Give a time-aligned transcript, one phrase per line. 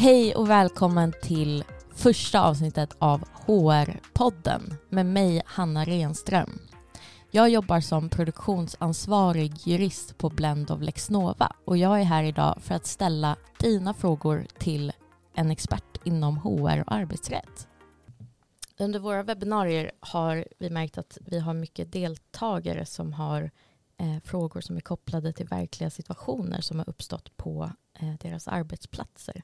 [0.00, 1.64] Hej och välkommen till
[1.94, 6.58] första avsnittet av HR-podden med mig Hanna Renström.
[7.30, 12.74] Jag jobbar som produktionsansvarig jurist på Blend of Lexnova och jag är här idag för
[12.74, 14.92] att ställa dina frågor till
[15.34, 17.68] en expert inom HR och arbetsrätt.
[18.78, 23.50] Under våra webbinarier har vi märkt att vi har mycket deltagare som har
[23.96, 29.42] eh, frågor som är kopplade till verkliga situationer som har uppstått på eh, deras arbetsplatser.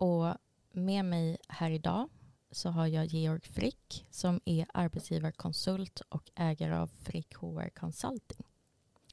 [0.00, 0.34] Och
[0.72, 2.08] med mig här idag
[2.50, 8.46] så har jag Georg Frick som är arbetsgivarkonsult och ägare av Frick HR Consulting.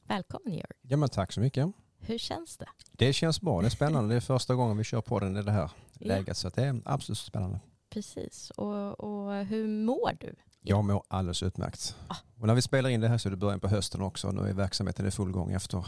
[0.03, 0.71] Välkommen Georg.
[0.81, 1.67] Ja, men tack så mycket.
[1.99, 2.67] Hur känns det?
[2.91, 3.61] Det känns bra.
[3.61, 4.09] Det är spännande.
[4.13, 6.07] Det är första gången vi kör på den i det här Ja.
[6.07, 6.37] läget.
[6.37, 7.59] Så det är absolut spännande.
[7.89, 8.49] Precis.
[8.51, 10.35] Och, och hur mår du?
[10.61, 11.95] Jag mår alldeles utmärkt.
[12.07, 12.15] Ah.
[12.39, 14.31] Och när vi spelar in det här så är det början på hösten också.
[14.31, 15.85] Nu är verksamheten i full gång efter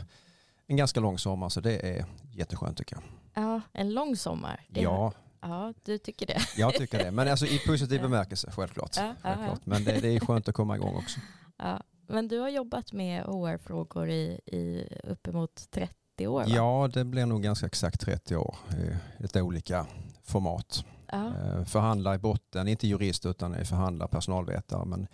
[0.69, 1.49] en ganska lång sommar.
[1.49, 3.03] Så det är jätteskönt tycker jag.
[3.43, 4.65] Ja, en lång sommar.
[4.67, 6.39] Ja, ja, du tycker det.
[6.57, 7.11] jag tycker det.
[7.11, 8.97] Men alltså i positiv bemärkelse självklart.
[8.97, 9.65] Ja, självklart.
[9.65, 11.19] Men det, det är skönt att komma igång också.
[11.61, 11.81] Ja.
[12.07, 16.45] Men du har jobbat med HR-frågor i, i uppemot 30 år va?
[16.47, 19.85] Ja, det blir nog ganska exakt 30 år i lite olika
[20.23, 20.85] format.
[21.11, 21.27] ja.
[21.27, 24.85] Eh, Förhandlar i botten, inte jurist utan är förhandlare, personalvetare.
[24.85, 25.07] Men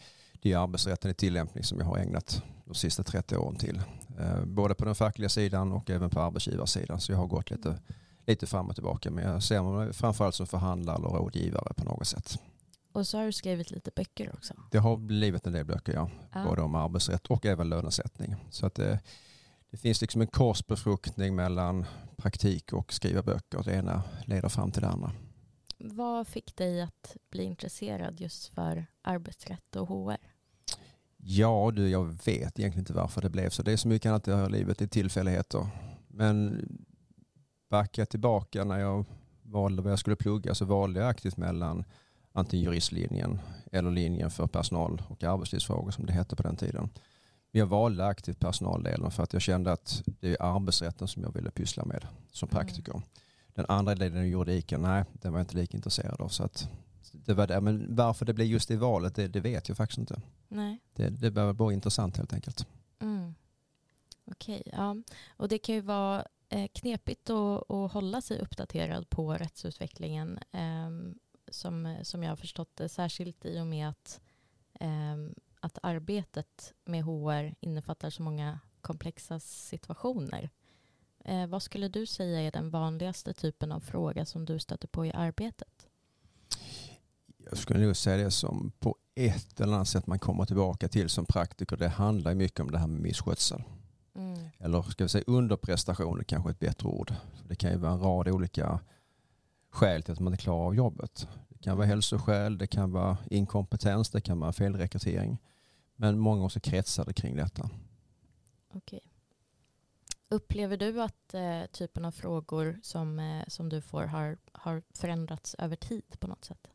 [0.45, 3.81] det är arbetsrätten i tillämpning som jag har ägnat de sista 30 åren till.
[4.19, 6.99] Eh, Både på den fackliga sidan och även på arbetsgivarsidan.
[6.99, 7.79] Så jag har gått lite,
[8.27, 9.11] lite fram och tillbaka.
[9.11, 12.39] Men jag ser mig framförallt som förhandlare eller rådgivare på något sätt.
[12.93, 14.53] Och så har du skrivit lite böcker också.
[14.71, 16.09] Det har blivit en del böcker, ja.
[16.33, 16.43] Ja.
[16.43, 18.35] Både om arbetsrätt och även lönesättning.
[18.49, 18.99] Så att det,
[19.71, 21.85] det finns liksom en korsbefruktning mellan
[22.17, 23.63] praktik och skriva böcker.
[23.63, 25.11] Det ena leder fram till det andra.
[25.77, 30.34] Vad fick dig att bli intresserad just för arbetsrätt och HR?
[31.27, 33.63] Ja, du, jag vet egentligen inte varför det blev så.
[33.63, 35.67] Det är så mycket annat i det här livet, det är tillfälligheter.
[36.07, 36.67] Men
[37.69, 39.05] backar jag tillbaka när jag
[39.43, 41.83] valde vad jag skulle plugga så valde jag aktivt mellan
[42.31, 43.39] antingen juristlinjen
[43.71, 46.89] eller linjen för personal och arbetslivsfrågor som det hette på den tiden.
[47.51, 51.33] Men jag valde aktivt personaldelen för att jag kände att det är arbetsrätten som jag
[51.33, 52.55] ville pyssla med som Mm.
[52.65, 53.01] praktiker.
[53.53, 56.27] Den andra delen juridiken, nej, den var jag inte lika intresserad av.
[56.27, 56.69] Så att
[57.11, 57.61] det var det.
[57.61, 60.21] Men varför det blev just det valet, det, det vet jag faktiskt inte.
[60.47, 60.79] Nej.
[60.93, 62.67] Det, det var bara intressant helt enkelt.
[62.99, 63.35] Mm.
[64.25, 64.95] Okej, ja.
[65.37, 71.19] Och det kan ju vara eh, knepigt att, att hålla sig uppdaterad på rättsutvecklingen ehm,
[71.47, 74.21] som, som jag har förstått det, särskilt i och med att,
[74.79, 80.49] ehm, att arbetet med HR innefattar så många komplexa situationer.
[81.25, 85.05] Eh, vad skulle du säga är den vanligaste typen av fråga som du stöter på
[85.05, 85.84] i arbetet?
[87.49, 91.09] Jag skulle nog säga det som på ett eller annat sätt man kommer tillbaka till
[91.09, 91.77] som praktiker.
[91.77, 93.63] Det handlar mycket om det här med misskötsel.
[94.15, 94.49] Mm.
[94.59, 97.13] Eller ska vi säga underprestation är kanske ett bättre ord.
[97.41, 98.79] För Det kan ju vara en rad olika
[99.69, 101.27] skäl till att man inte klarar av jobbet.
[101.49, 105.37] Det kan vara hälsoskäl, det kan vara inkompetens, det kan vara felrekrytering.
[105.95, 107.69] Men många gånger så kretsar det kring detta.
[108.73, 109.11] Okej.
[110.29, 115.55] Upplever du att eh, typen av frågor som, eh, som du får har, har förändrats
[115.55, 116.67] över tid på något sätt?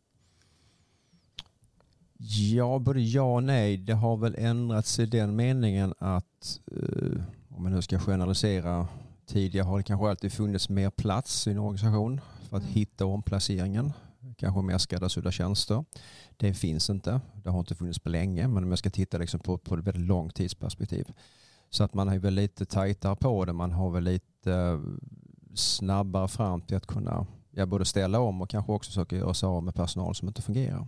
[2.23, 3.77] Ja, både ja och nej.
[3.77, 8.89] Det har väl ändrats i den meningen att eh, om man nu ska generalisera
[9.27, 12.75] tidigare har det kanske alltid funnits mer plats i en organisation för att Mm.
[12.75, 13.93] hitta omplaceringen.
[14.37, 15.85] Kanske mer skräddarsydda tjänster.
[16.37, 17.21] Det finns inte.
[17.43, 19.85] Det har inte funnits på länge men om jag ska titta liksom på, på ett
[19.85, 21.13] väldigt långt tidsperspektiv.
[21.71, 23.53] Så att man är väl lite tajtare på det.
[23.53, 24.81] Man har väl lite eh,
[25.55, 29.47] snabbare fram till att kunna ja, både ställa om och kanske också försöka göra sig
[29.47, 30.87] av med personal som inte fungerar.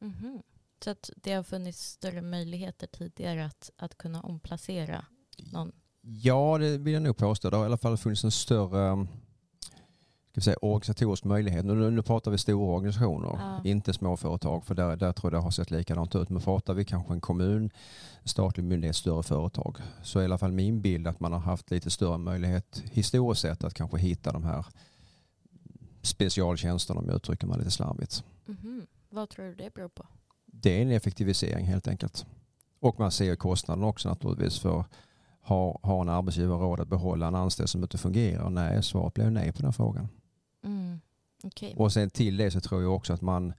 [0.00, 0.42] Mhm.
[0.84, 5.04] Så att det har funnits större möjligheter tidigare att, att kunna omplacera
[5.52, 5.72] någon?
[6.00, 7.50] Ja, det vill jag nog påstå.
[7.50, 9.08] Det har i alla fall funnits en större um,
[10.32, 11.64] ska säga, organisatorisk möjlighet.
[11.64, 13.60] Nu, nu pratar vi stora organisationer, Ja.
[13.64, 14.64] inte små företag.
[14.64, 16.28] För där, där tror jag det har sett likadant ut.
[16.28, 17.70] Men pratar vi kanske en kommun,
[18.24, 19.78] statlig myndighet, större företag.
[20.02, 23.40] Så är i alla fall min bild att man har haft lite större möjlighet historiskt
[23.42, 24.66] sett att kanske hitta de här
[26.02, 28.24] specialtjänsterna om jag uttrycker mig lite slarvigt.
[28.44, 28.86] Mhm.
[29.10, 30.06] Vad tror du det beror på?
[30.62, 32.26] Det är en effektivisering helt enkelt.
[32.80, 34.84] Och man ser kostnaden också naturligtvis för
[35.40, 38.50] har, har en arbetsgivare råd att behålla en anställd som inte fungerar?
[38.50, 40.08] Nej, svaret blev nej på den frågan.
[40.64, 41.00] Mm.
[41.44, 41.74] Okej.
[41.76, 43.52] Och sen till det så tror jag också att man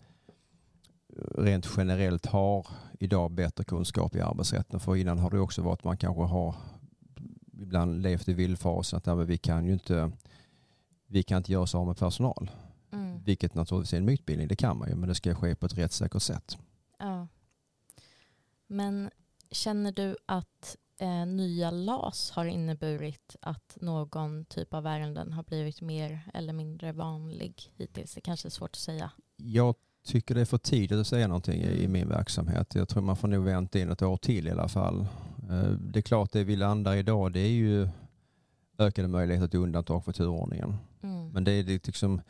[1.38, 2.68] rent generellt har
[3.00, 4.80] idag bättre kunskap i arbetsrätten.
[4.80, 6.56] För innan har det också varit att man kanske har
[7.62, 10.12] ibland levt i villfarelsen att vi kan ju inte
[11.08, 12.52] vi kan inte göra så med personal.
[12.92, 13.24] Mm.
[13.24, 15.78] Vilket naturligtvis är en mytbildning, det kan man ju, men det ska ske på ett
[15.78, 16.58] rättssäkert sätt.
[18.68, 19.10] Men
[19.52, 25.82] känner du att eh, nya LAS har inneburit att någon typ av ärenden har blivit
[25.82, 28.14] mer eller mindre vanlig hittills?
[28.14, 29.12] Det kanske är svårt att säga.
[29.38, 29.76] Jag
[30.06, 31.92] tycker det är för tidigt att säga någonting i Mm.
[31.92, 32.76] min verksamhet.
[32.76, 35.02] Jag tror man får nog vänta in ett år till i alla fall.
[35.50, 37.88] Eh, Det är klart det vi landar idag det är ju
[38.78, 40.76] ökade möjligheter till undantag för turordningen.
[41.04, 41.30] Mm.
[41.30, 42.22] Men det är, det, är liksom,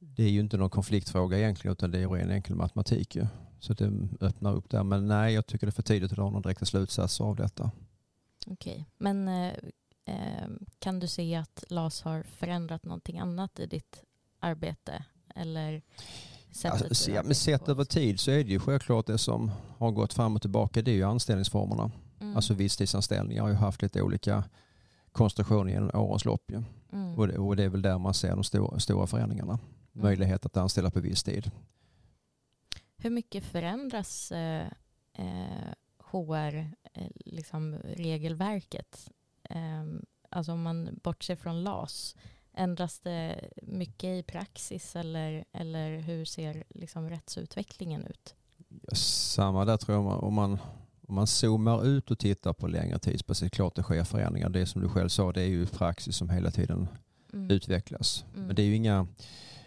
[0.00, 3.26] det är ju inte någon konfliktfråga egentligen utan det är ren enkel matematik ju.
[3.60, 3.90] Så det
[4.20, 4.84] öppnar upp där.
[4.84, 7.70] Men nej, jag tycker det är för tidigt att dra några direkta slutsatser av detta.
[8.46, 9.52] Okej, men eh,
[10.04, 14.02] eh, kan du se att LAS har förändrat någonting annat i ditt
[14.38, 15.04] arbete?
[15.34, 15.82] Eller
[16.50, 19.90] sättet Alltså, ja, men sett över tid så är det ju självklart det som har
[19.90, 21.90] gått fram och tillbaka det är ju anställningsformerna.
[22.20, 22.36] Mm.
[22.36, 24.44] Alltså visstidsanställningar har ju haft lite olika
[25.12, 26.50] konstruktioner genom årens lopp.
[26.92, 27.18] Mm.
[27.18, 29.52] Och, det, och det är väl där man ser de stora, stora förändringarna.
[29.52, 29.62] Mm.
[29.92, 31.50] Möjlighet att anställa på viss tid.
[32.98, 34.66] Hur mycket förändras eh,
[35.12, 36.54] eh, HR,
[36.92, 39.10] eh, liksom regelverket?
[39.50, 39.84] Eh,
[40.30, 42.16] alltså om man bortser från LAS,
[42.52, 48.34] ändras det mycket i praxis eller, eller hur ser liksom rättsutvecklingen ut?
[48.92, 50.58] Samma där tror jag, om man- om man,
[51.08, 54.48] om man zoomar ut och tittar på längre tidsperspektiv, klart det sker förändringar.
[54.48, 56.88] Det som du själv sa, det är ju praxis som hela tiden
[57.32, 57.50] Mm.
[57.50, 58.24] utvecklas.
[58.34, 58.46] Mm.
[58.46, 59.06] Men det är ju inga,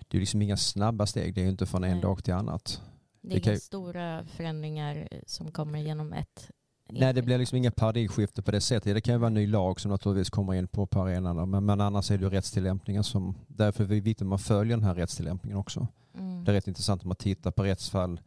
[0.08, 2.02] det är liksom inga snabba steg, det är ju inte från en Nej.
[2.02, 2.82] dag till annat.
[3.22, 6.52] Det är det inga kan stora förändringar eh, som kommer genom ett
[6.94, 8.94] Nej, det blir liksom inga paradigmskifte på det sättet.
[8.96, 11.50] Det kan ju vara en ny lag som naturligtvis kommer in på, på arenan.
[11.50, 13.36] Men, men annars är det ju rättstillämpningen som...
[13.48, 15.88] Därför är det viktigt att man följer den här rättstillämpningen också.
[16.18, 16.44] Mm.
[16.44, 18.22] Det är rätt intressant om man tittar på rättsfall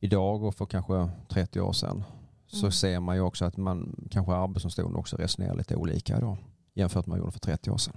[0.00, 2.04] idag och för kanske 30 år sedan.
[2.46, 2.72] Så Mm.
[2.72, 6.36] ser man ju också att man kanske arbetsdomstolen också resonerar lite olika idag.
[6.74, 7.96] Jämfört med vad man gjorde för 30 år sedan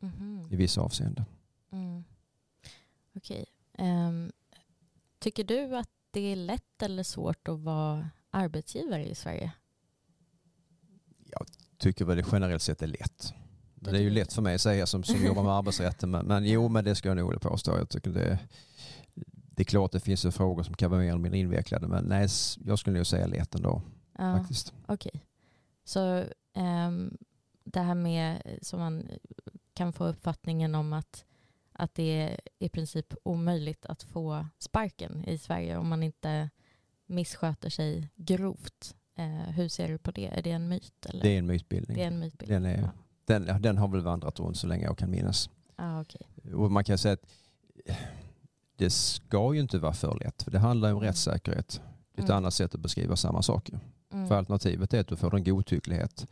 [0.00, 0.48] Mhm.
[0.50, 1.24] i vissa avseenden.
[1.72, 2.04] Mm.
[3.16, 3.44] Okej.
[3.78, 4.32] Ehm,
[5.28, 9.52] tycker du att det är lätt eller svårt att vara arbetsgivare i Sverige?
[11.78, 13.34] Tycker väl det generellt sett är lätt.
[13.74, 16.10] Men Det är ju lätt för mig att säga som, som jobbar med arbetsrätten.
[16.10, 17.76] Men, men jo, men det ska jag nog påstå.
[17.78, 18.38] Jag tycker det,
[19.30, 21.88] det är klart det finns ju frågor som kan vara mer eller mindre invecklade.
[21.88, 22.28] Men nej,
[22.64, 23.82] jag skulle nog säga lätt ändå
[24.18, 24.72] Ja, faktiskt.
[24.86, 25.24] okej.
[25.84, 27.16] Så ehm,
[27.64, 29.08] det här med som man
[29.74, 31.24] kan få uppfattningen om att,
[31.78, 36.50] att det är i princip omöjligt att få sparken i Sverige om man inte
[37.06, 38.94] missköter sig grovt.
[39.16, 40.26] Eh, hur ser du på det?
[40.26, 41.06] Är det en myt?
[41.06, 41.22] Eller?
[41.22, 41.96] Det är en mytbildning.
[41.96, 42.52] Det är en mytbild?
[42.52, 42.90] Den, är, Ja.
[43.24, 45.50] den, den har väl vandrat runt så länge jag kan minnas.
[45.76, 46.26] Ah, okej.
[46.54, 47.26] Och man kan säga att
[47.86, 47.96] eh,
[48.76, 50.42] det ska ju inte vara för lätt.
[50.42, 51.08] För det handlar ju om Mm.
[51.08, 51.80] rättssäkerhet.
[52.12, 52.36] Det är ett Mm.
[52.36, 53.70] annat sätt att beskriva samma sak.
[53.70, 53.78] ju.
[54.12, 54.28] Mm.
[54.28, 56.26] För alternativet är att du får en godtycklighet.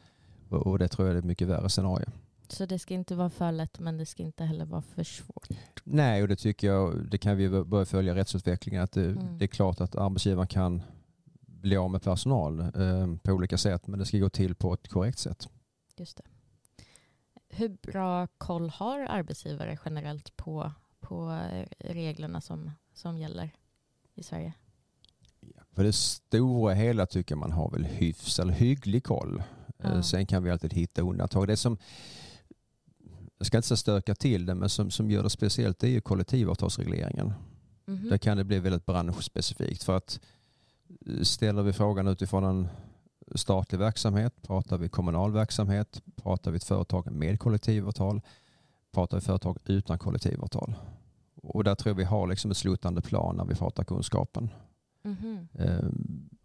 [0.48, 2.06] Och, och det tror jag är ett mycket värre scenario.
[2.48, 5.48] Så det ska inte vara för lätt men det ska inte heller vara för svårt.
[5.84, 8.82] Nej, och det tycker jag, det kan vi börja följa rättsutvecklingen.
[8.82, 9.38] Att det, Mm.
[9.38, 10.82] det är klart att arbetsgivaren kan
[11.46, 13.86] bli av med personal eh, på olika sätt.
[13.86, 15.48] Men det ska gå till på ett korrekt sätt.
[15.96, 16.22] Just det.
[17.48, 23.50] Hur bra koll har arbetsgivare generellt på, på eh, reglerna som, som gäller
[24.14, 24.52] i Sverige?
[25.72, 29.38] För det stora hela tycker man har väl hyfs eller hygglig koll.
[29.38, 30.02] Eh, Ja.
[30.02, 31.46] Sen kan vi alltid hitta undantag.
[31.48, 31.78] Det som,
[33.38, 35.90] jag ska inte säga stöka till det, men som, som gör det speciellt det är
[35.90, 37.32] ju kollektivavtalsregleringen.
[37.86, 38.08] Mhm.
[38.08, 39.82] Där kan det bli väldigt branschspecifikt.
[39.84, 40.20] För att
[41.06, 42.68] eh, ställer vi frågan utifrån en
[43.34, 48.20] statlig verksamhet, pratar vi kommunal verksamhet, pratar vi ett företag med kollektivavtal,
[48.92, 50.74] pratar vi företag utan kollektivavtal.
[51.42, 54.50] Och där tror jag vi har liksom ett slutande plan när vi pratar kunskapen.
[55.52, 55.88] Eh,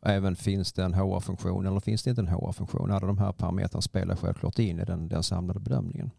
[0.04, 2.92] Även finns det en HR-funktion eller finns det inte en HR-funktion?
[2.92, 6.12] Alla de här parametrarna spelar självklart in i den, den samlade bedömningen.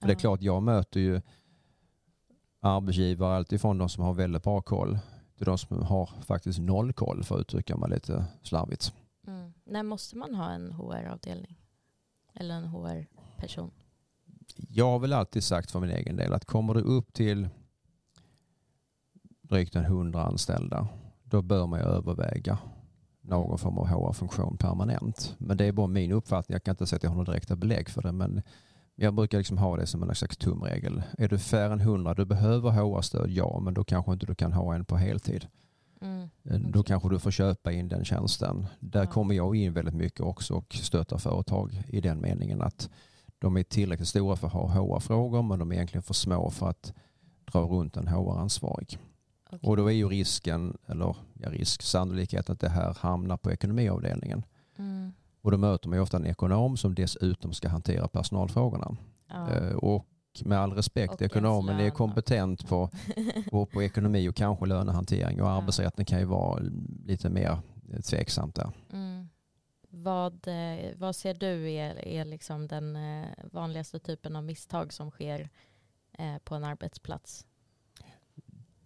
[0.00, 1.20] För Det är klart, jag möter ju
[2.60, 4.98] arbetsgivare alltifrån de som har väldigt bra koll
[5.36, 8.92] till de som har faktiskt noll koll för att uttrycka mig lite slarvigt.
[9.26, 9.52] Mm.
[9.64, 11.60] När måste man ha en HR-avdelning?
[12.34, 13.70] Eller en HR-person?
[14.56, 17.48] Jag har väl alltid sagt för min egen del att kommer du upp till
[19.42, 20.88] drygt en hundra anställda
[21.24, 22.58] då bör man ju överväga
[23.20, 25.34] någon form av HR-funktion permanent.
[25.38, 26.54] Men det är bara min uppfattning.
[26.54, 28.12] Jag kan inte säga att jag har några direkta belägg för det.
[28.12, 28.42] Men
[28.96, 31.02] jag brukar liksom ha det som en slags tumregel.
[31.18, 34.52] Är du färre än 100, du behöver HR-stöd, ja, men då kanske inte du kan
[34.52, 35.46] ha en på heltid.
[36.00, 36.28] Mm.
[36.44, 38.66] Eh, Då kanske du får köpa in den tjänsten.
[38.80, 39.10] Där Ja.
[39.10, 42.90] kommer jag in väldigt mycket också och stöttar företag i den meningen att
[43.38, 46.68] de är tillräckligt stora för att ha HR-frågor men de är egentligen för små för
[46.68, 46.92] att
[47.52, 48.98] dra runt en HR-ansvarig.
[49.50, 49.58] Okej.
[49.68, 54.42] Och då är ju risken, eller ja, risk, sannolikheten att det här hamnar på ekonomiavdelningen.
[54.78, 55.12] Mm.
[55.46, 58.96] Och då möter man ju ofta en ekonom som dessutom ska hantera personalfrågorna.
[59.28, 59.50] Ja.
[59.50, 60.06] Eh, Och
[60.44, 62.90] med all respekt, Och ekonomen är kompetent på,
[63.50, 65.52] på, på ekonomi och kanske lönehantering och Ja.
[65.52, 66.62] arbetsrätten kan ju vara
[67.04, 67.58] lite mer
[67.92, 68.70] eh, tveksamt där.
[68.92, 69.28] Mm.
[69.88, 72.98] vad, eh, vad ser du är, är liksom den
[73.52, 75.48] vanligaste typen av misstag som sker
[76.44, 77.46] på en arbetsplats?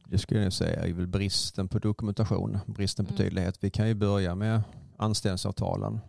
[0.07, 3.25] Det skulle jag säga är väl bristen på dokumentation, bristen på Mm.
[3.25, 3.65] tydlighet.
[3.65, 4.63] Vi kan ju börja med
[4.97, 6.01] anställningsavtalen.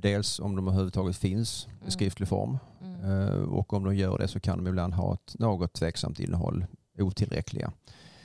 [0.00, 1.90] Dels om de överhuvudtaget finns i Mm.
[1.90, 3.04] skriftlig form Mm.
[3.04, 6.66] Eh, och om de gör det så kan de ibland ha ett något tveksamt innehåll,
[6.98, 7.72] otillräckliga.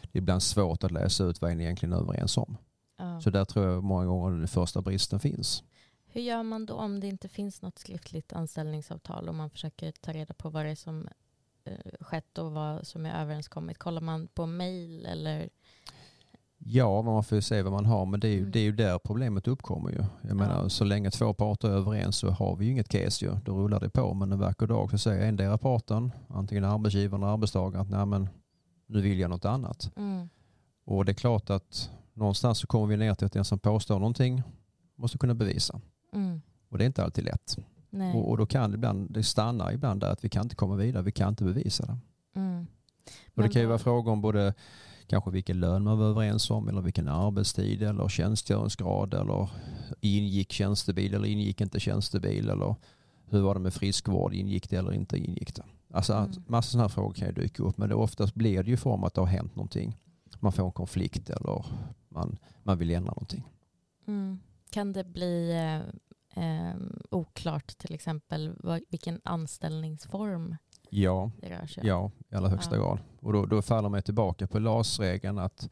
[0.02, 2.58] Det är ibland svårt att läsa ut vad en egentligen är överens om.
[2.98, 3.22] Ja.
[3.22, 5.64] Så där tror jag många gånger den första bristen finns.
[6.06, 10.12] Hur gör man då om det inte finns något skriftligt anställningsavtal och man försöker ta
[10.14, 11.08] reda på vad det är som
[11.64, 13.78] eh, skett och vad som är överenskommet?
[13.78, 15.50] Kollar man på mail eller?
[16.66, 18.52] Ja, man får ju se vad man har, men det är ju, Mm.
[18.52, 20.04] det är ju där problemet uppkommer ju.
[20.22, 23.36] Jag menar, så länge två parter är överens så har vi ju inget case ju.
[23.46, 24.14] Då rullar det på.
[24.14, 28.30] Men en vacker dag så säger endera parten, antingen arbetsgivaren eller arbetstagaren, att nej men
[28.88, 29.92] nu vill jag något annat.
[29.96, 30.30] Mm.
[30.86, 34.00] Och det är klart att någonstans så kommer vi ner till att den som påstår
[34.00, 34.44] någonting
[34.96, 35.82] måste kunna bevisa.
[36.14, 36.42] Mm.
[36.70, 37.58] Och det är inte alltid lätt.
[38.16, 40.76] Och, och då kan det ibland, det stannar ibland där att vi kan inte komma
[40.76, 41.98] vidare, vi kan inte bevisa det.
[42.40, 42.68] Mm.
[43.36, 44.54] Och det kan ju vara fråga om både
[45.08, 49.50] kanske vilken lön man var överens om eller vilken arbetstid eller tjänstgöringsgrad eller
[50.02, 52.76] ingick tjänstebil eller ingick inte tjänstebil eller
[53.30, 55.64] hur var det med friskvård, ingick det eller inte ingick det?
[55.94, 56.32] Alltså Mm.
[56.48, 59.04] massa sådana här frågor kan ju dyka upp men det oftast blir det ju form
[59.04, 59.98] att det har hänt någonting.
[60.40, 61.66] Man får en konflikt eller
[62.10, 63.44] man, man vill ändra någonting.
[64.08, 64.40] Mm.
[64.70, 66.76] Kan det bli eh, eh,
[67.12, 70.56] oklart till exempel vad, vilken anställningsform
[70.96, 72.82] Ja, det rör sig ja i allra högsta Ja.
[72.82, 73.00] grad.
[73.20, 75.70] Och då, då faller man tillbaka på LAS-regeln att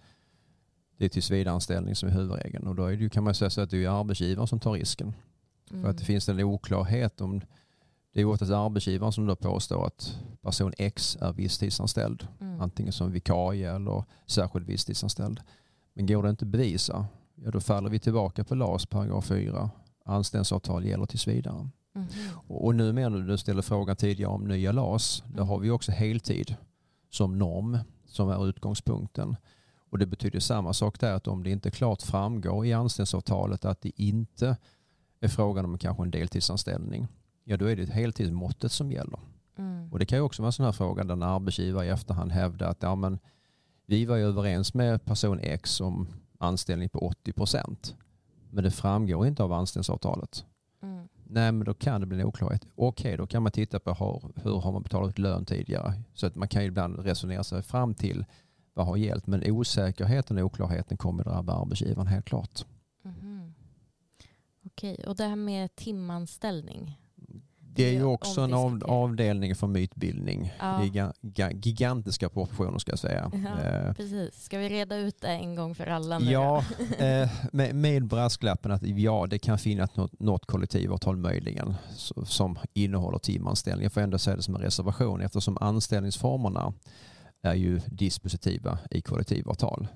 [0.98, 3.70] det är tillsvidareanställning som är huvudregeln och då är det kan man säga så att
[3.70, 5.14] det är arbetsgivaren som tar risken.
[5.72, 5.84] Mm.
[5.84, 7.42] För att det finns en oklarhet om
[8.14, 12.28] det är oftast arbetsgivaren som då påstår att person X är visstidsanställd.
[12.42, 12.62] Mm.
[12.62, 15.42] Antingen som vikarie eller särskild visstidsanställd.
[15.94, 19.70] Men går det inte att bevisa, ja då faller vi tillbaka på LAS paragraf 4.
[20.06, 21.70] Anställningsavtal gäller tills vidare.
[21.94, 22.08] Mhm.
[22.48, 25.24] Och nu menar du, du ställde frågan tidigare om nya LAS.
[25.28, 25.48] Där Mm.
[25.48, 26.56] har vi också heltid
[27.10, 29.36] som norm som är utgångspunkten.
[29.90, 33.82] Och det betyder samma sak där att om det inte klart framgår i anställningsavtalet att
[33.82, 34.58] det inte
[35.20, 37.08] är frågan om kanske en deltidsanställning,
[37.44, 39.20] ja då är det heltidsmåttet som gäller.
[39.58, 39.92] Mm.
[39.92, 42.32] Och det kan ju också vara en sån här fråga där en arbetsgivare i efterhand
[42.32, 43.20] hävdar att ja, men
[43.86, 46.08] vi var ju överens med person X om
[46.38, 47.96] anställning på 80 procent.
[48.50, 50.46] Men det framgår inte av anställningsavtalet.
[51.34, 52.68] Nej, men då kan det bli en oklarhet.
[52.76, 55.94] Okej, då kan man titta på hur, hur har man betalat ut lön tidigare.
[56.14, 58.26] Så att man kan ju ibland resonera sig fram till
[58.74, 59.28] vad har gällt.
[59.28, 62.66] Men osäkerheten och oklarheten kommer drabba arbetsgivaren helt klart.
[63.02, 63.54] Mhm.
[64.66, 66.98] Okej, och det här med timanställning.
[67.76, 70.54] Det är ju också en av, avdelning för mytbildning.
[70.60, 70.84] Ja.
[70.84, 73.32] Giga, ga, gigantiska proportioner ska jag säga.
[73.34, 74.44] Ja, Eh, precis.
[74.44, 76.58] Ska vi reda ut det en gång för alla nu Ja,
[76.98, 82.58] eh, med, med brasklappen att ja, det kan finnas något, något kollektivavtal möjligen så, som
[82.74, 83.84] innehåller timanställning.
[83.84, 86.74] Jag får ändå säga det som en reservation eftersom anställningsformerna
[87.42, 89.88] är ju dispositiva i kollektivavtal.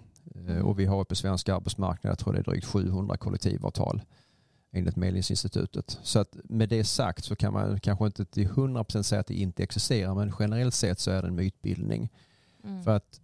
[0.47, 4.01] Eh, och vi har på svenska arbetsmarknaden, jag tror det är drygt 700 kollektivavtal
[4.71, 5.99] enligt Medlingsinstitutet.
[6.03, 9.33] Så att med det sagt så kan man kanske inte till 100% säga att det
[9.35, 12.09] inte existerar men generellt sett så är det en mytbildning.
[12.63, 12.83] Mm.
[12.83, 13.21] För att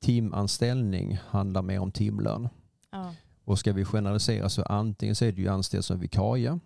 [0.00, 2.48] timanställning handlar mer om timlön.
[2.90, 3.14] ja.
[3.44, 6.58] Och ska vi generalisera så antingen så är det ju anställd som vikarie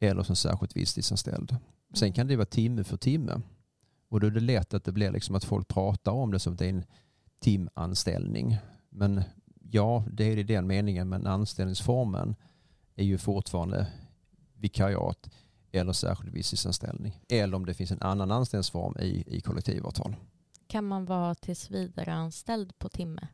[0.00, 1.56] eller som särskilt visstidsanställd.
[1.94, 2.14] Sen Mm.
[2.14, 3.40] kan det vara timme för timme.
[4.08, 6.52] Och då är det lätt att det blir liksom att folk pratar om det som
[6.52, 6.84] att det är en
[7.40, 8.56] timanställning.
[8.90, 9.22] Men
[9.70, 12.34] ja, det är i den meningen, men anställningsformen
[12.96, 13.86] är ju fortfarande
[14.54, 15.30] vikariat
[15.72, 17.18] eller särskild visstidsanställning.
[17.28, 20.16] Eller om det finns en annan anställningsform i, i kollektivavtal.
[20.66, 23.28] Kan man vara tillsvidareanställd på timme?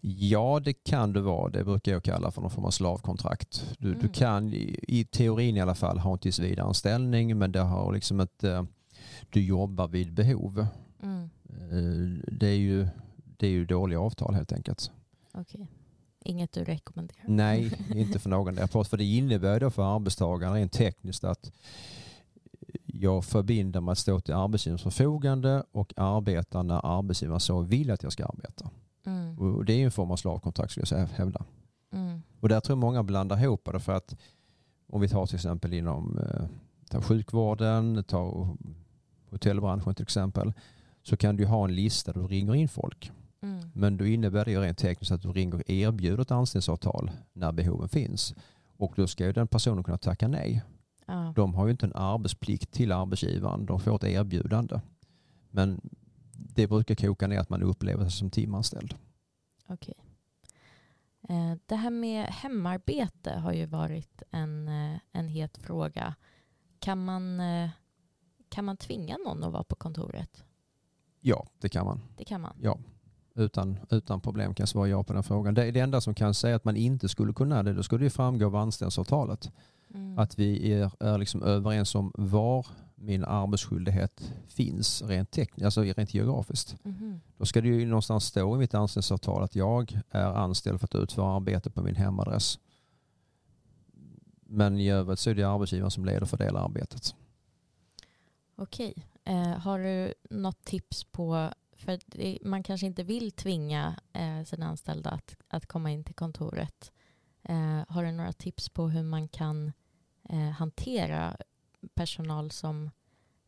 [0.00, 1.50] Ja, det kan du vara.
[1.50, 3.76] Det brukar jag kalla för någon form av slavkontrakt.
[3.78, 4.12] Du, du Mm.
[4.12, 8.64] kan i, teorin i alla fall ha en tillsvidareanställning men det har liksom ett, eh,
[9.30, 10.66] du jobbar vid behov.
[11.02, 11.30] Mm.
[11.48, 12.88] Eh, Det är ju,
[13.38, 14.90] det är ju dåliga avtal helt enkelt.
[15.32, 15.66] Okej.
[16.24, 17.24] Inget du rekommenderar?
[17.26, 18.68] Nej, inte för någon.
[18.68, 21.52] För det innebär då för arbetstagaren rent tekniskt att
[22.86, 28.02] jag förbinder mig att stå till arbetsgivarens förfogande och arbeta när arbetsgivaren så vill att
[28.02, 28.70] jag ska arbeta.
[29.06, 29.38] Mm.
[29.38, 31.44] Och det är en form av slavkontrakt skulle jag hävda.
[31.92, 32.22] Mm.
[32.40, 34.16] Och där tror jag många blandar ihop det för att
[34.88, 36.44] om vi tar till exempel inom eh,
[36.90, 38.56] tar sjukvården, tar
[39.30, 40.52] hotellbranschen till exempel,
[41.02, 43.12] så kan du ha en lista där du ringer in folk.
[43.42, 43.70] Mm.
[43.74, 47.52] Men då innebär det ju rent tekniskt att du ringer och erbjuder ett anställningsavtal när
[47.52, 48.34] behoven finns.
[48.76, 50.62] Och då ska ju den personen kunna tacka nej.
[51.06, 51.32] Ja.
[51.36, 54.80] De har ju inte en arbetsplikt till arbetsgivaren, de får ett erbjudande.
[55.50, 55.80] Men
[56.32, 58.94] det brukar koka ner att man upplever sig som timanställd.
[59.66, 59.94] Okej.
[61.28, 66.14] Eh, det här med hemarbete har ju varit en, eh, en het fråga.
[66.78, 67.70] Kan man, eh,
[68.48, 70.44] kan man tvinga någon att vara på kontoret?
[71.20, 72.00] Ja, det kan man.
[72.16, 72.56] Det kan man.
[72.62, 72.78] Ja,
[73.40, 75.54] utan, utan problem kan svara ja på den frågan.
[75.54, 78.10] Det, det enda som kan säga att man inte skulle kunna det, då skulle det
[78.10, 79.50] framgå av anställningsavtalet.
[79.94, 80.18] Mm.
[80.18, 86.14] Att vi är, är liksom överens om var min arbetsskyldighet finns rent tekniskt, alltså rent
[86.14, 86.76] geografiskt.
[86.84, 87.20] Mhm.
[87.36, 90.94] Då ska det ju någonstans stå i mitt anställningsavtal att jag är anställd för att
[90.94, 92.58] utföra arbete på min hemadress.
[94.46, 97.14] Men i övrigt så är det arbetsgivaren som leder för det arbetet.
[98.56, 99.06] Okej.
[99.24, 104.66] Eh, har du något tips på, för det, man kanske inte vill tvinga eh, sina
[104.66, 106.92] anställda att, att komma in till kontoret.
[107.42, 109.72] Eh, har du några tips på hur man kan
[110.28, 111.36] eh, hantera
[111.94, 112.90] personal som,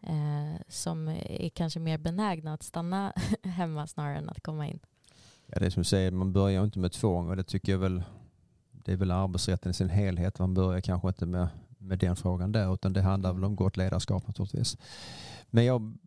[0.00, 3.12] eh, som är kanske mer benägna att stanna
[3.42, 4.80] hemma snarare än att komma in?
[5.46, 7.78] Ja, det är som du säger, man börjar inte med tvång och det tycker jag
[7.78, 8.02] väl,
[8.70, 10.38] det är väl arbetsrätten i sin helhet.
[10.38, 11.48] Man börjar kanske inte med,
[11.78, 14.78] med den frågan där utan det handlar väl om gott ledarskap naturligtvis.
[15.50, 15.98] Men jag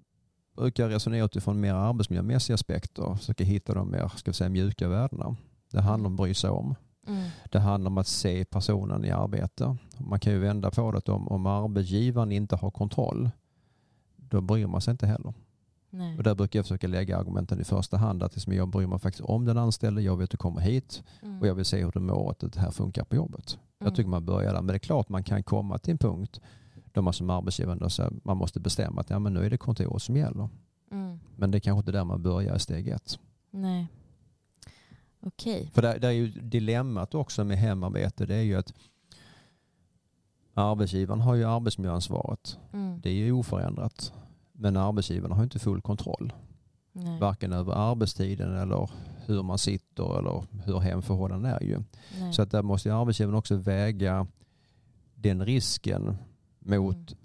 [0.56, 5.36] brukar resonera utifrån mer arbetsmiljömässiga aspekter, försöka hitta de mer ska säga, mjuka värdena.
[5.72, 6.76] Det handlar om att bry sig om.
[7.08, 7.30] Mm.
[7.52, 9.78] Det handlar om att se personen i arbete.
[9.98, 13.30] Man kan ju vända på det att om, om arbetsgivaren inte har kontroll,
[14.16, 15.34] då bryr man sig inte heller.
[15.90, 16.18] Nej.
[16.18, 19.00] Och där brukar jag försöka lägga argumenten i första hand att liksom jag bryr mig
[19.00, 21.42] faktiskt om den anställde, jag vet att du kommer hit Mm.
[21.42, 23.58] och jag vill se hur du mår, att det här funkar på jobbet.
[23.58, 23.88] Mm.
[23.88, 26.42] Jag tycker man börjar där, men det är klart man kan komma till en punkt
[26.96, 29.58] då man som arbetsgivare då säger, man måste bestämma att ja, men nu är det
[29.58, 30.50] kontoret som gäller.
[30.92, 31.20] Mm.
[31.36, 33.20] Men det är kanske inte där man börjar i steg ett.
[33.52, 33.88] Nej.
[35.20, 35.72] Okej.
[35.74, 38.74] För där, där är ju dilemmat också med hemarbete, det är ju att
[40.54, 42.58] arbetsgivaren har ju arbetsmiljöansvaret.
[42.74, 43.02] Mm.
[43.02, 44.14] Det är ju oförändrat.
[44.52, 46.34] Men arbetsgivaren har inte full kontroll.
[46.92, 47.20] Nej.
[47.20, 48.90] Varken över arbetstiden eller
[49.26, 51.84] hur man sitter eller hur hemförhållanden är ju.
[52.20, 52.34] Nej.
[52.34, 54.28] Så att där måste ju arbetsgivaren också väga
[55.16, 56.18] den risken
[56.66, 57.18] mot Mm.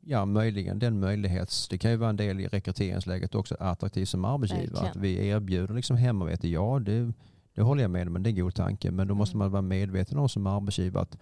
[0.00, 1.68] ja, möjligen den möjlighets...
[1.68, 4.66] Det kan ju vara en del i rekryteringsläget också, attraktiv som arbetsgivare.
[4.66, 4.90] Verkligen.
[4.90, 6.48] Att vi erbjuder liksom hemarbete.
[6.48, 7.12] Ja, det,
[7.54, 8.90] det håller jag med om, men det är en god tanke.
[8.90, 9.38] Men då måste Mm.
[9.38, 11.18] man vara medveten om som arbetsgivare att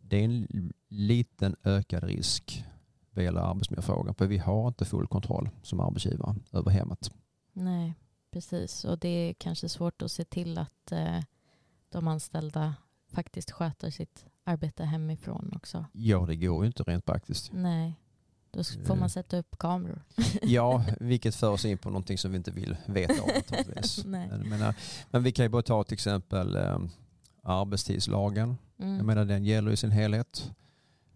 [0.00, 2.64] det är en liten ökad risk
[3.10, 4.14] vad gäller arbetsmiljöfrågan.
[4.14, 7.10] För vi har inte full kontroll som arbetsgivare över hemmet.
[7.52, 7.94] Nej,
[8.30, 8.84] precis.
[8.84, 11.20] Och det är kanske svårt att se till att eh,
[11.88, 12.74] de anställda
[13.12, 15.84] faktiskt sköter sitt arbete hemifrån också.
[15.92, 17.50] Ja, det går ju inte rent praktiskt.
[17.52, 17.94] Nej,
[18.50, 19.00] då får Eh.
[19.00, 20.02] man sätta upp kameror.
[20.42, 23.30] Ja, vilket för oss in på någonting som vi inte vill veta om.
[24.10, 24.74] Men, men,
[25.10, 26.78] men vi kan ju bara ta till exempel eh,
[27.42, 28.56] arbetstidslagen.
[28.78, 28.96] Mm.
[28.96, 30.50] Jag menar den gäller i sin helhet.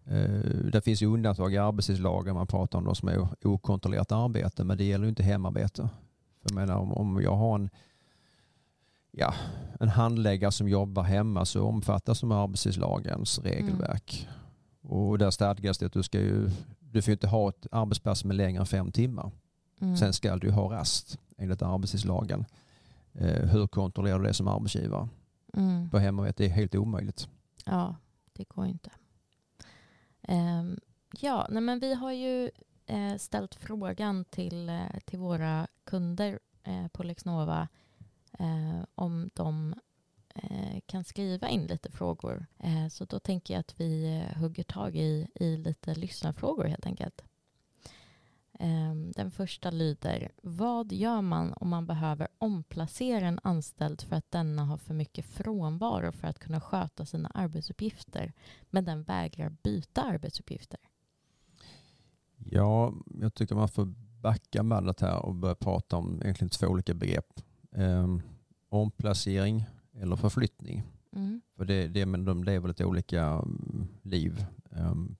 [0.05, 0.29] Eh,
[0.71, 2.35] det finns ju undantag i arbetstidslagen.
[2.35, 5.89] Man pratar om de som är okontrollerat arbete men det gäller ju inte hemarbete.
[6.41, 7.69] För jag menar om, om jag har en,
[9.17, 9.33] ja,
[9.79, 14.27] en handläggare som jobbar hemma så omfattas de av arbetstidslagens regelverk.
[14.81, 16.49] Och där stadgas det att du ska ju
[16.79, 19.31] du får inte ha ett arbetspass med längre än fem timmar.
[19.81, 19.97] Mm.
[19.97, 22.45] Sen ska du ha rast enligt arbetstidslagen.
[23.13, 25.09] Eh, hur kontrollerar du det som arbetsgivare?
[25.53, 25.89] Mm.
[25.89, 27.27] På hemarbete är helt omöjligt.
[27.65, 27.95] Ja,
[28.33, 28.89] det går inte.
[30.21, 30.79] Ehm,
[31.19, 32.51] ja, nej men vi har ju
[32.85, 37.67] eh, ställt frågan till, eh, till våra kunder eh, på Lexnova
[38.37, 39.75] eh, om de
[40.35, 42.45] eh, kan skriva in lite frågor.
[42.59, 46.85] Eh, så då tänker jag att vi eh, hugger tag i, i lite lyssnarfrågor helt
[46.85, 47.23] enkelt.
[48.59, 54.31] Ehm, den första lyder, vad gör man om man behöver omplacera en anställd för att
[54.31, 58.33] denna har för mycket frånvaro för att kunna sköta sina arbetsuppgifter,
[58.69, 60.79] men den vägrar byta arbetsuppgifter?
[62.37, 63.85] Ja, jag tycker man får
[64.21, 67.41] backa bandet här och börja prata om egentligen två olika begrepp.
[67.77, 68.21] Um,
[68.69, 70.83] omplacering eller förflyttning.
[71.15, 71.41] Mm.
[71.57, 74.45] För det, det, men de lever lite olika mm, liv.
[74.69, 75.15] Um,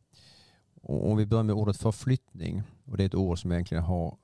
[0.81, 4.17] och om vi börjar med ordet förflyttning, och det är ett ord som egentligen har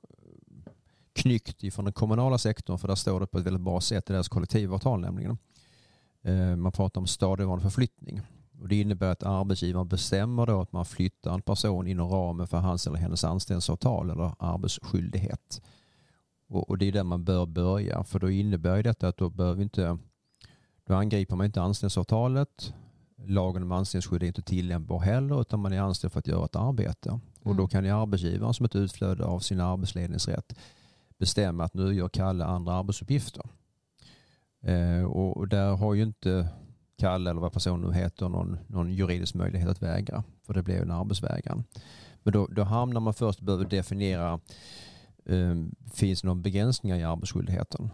[1.14, 4.14] knyckt ifrån den kommunala sektorn, för där står det på ett väldigt bra sätt i
[4.14, 5.38] deras kollektivavtal nämligen.
[6.22, 8.22] Eh, Man pratar om stadigvarande förflyttning.
[8.60, 12.58] Och det innebär att arbetsgivaren bestämmer då att man flyttar en person inom ramen för
[12.58, 15.62] hans eller hennes anställningsavtal eller arbetsskyldighet.
[16.48, 19.30] Och, och det är där man bör börja, för då innebär ju detta att då
[19.30, 19.98] behöver vi inte
[20.86, 22.74] då angriper man inte anställningsavtalet.
[23.26, 26.56] Lagen om anställningsskydd är inte tillämpbar heller utan man är anställd för att göra ett
[26.56, 27.10] arbete.
[27.44, 27.68] Och då Mm.
[27.68, 30.54] kan ju arbetsgivaren som ett utflöde av sin arbetsledningsrätt
[31.18, 33.44] bestämma att nu gör Kalle andra arbetsuppgifter.
[34.64, 36.48] Eh, och, där har ju inte
[36.98, 40.24] Kalle eller vad personen nu heter någon, någon juridisk möjlighet att vägra.
[40.46, 41.64] För det ju en arbetsvägran.
[42.24, 44.40] Men då, då hamnar man först och behöver definiera
[45.94, 47.90] finns det någon begränsningar i arbetsskyldigheten.